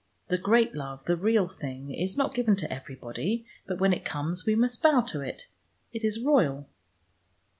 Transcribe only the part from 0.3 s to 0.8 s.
great